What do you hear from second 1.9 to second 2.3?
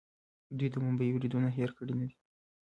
نه دي.